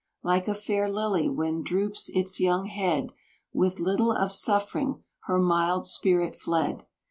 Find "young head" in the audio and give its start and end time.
2.39-3.13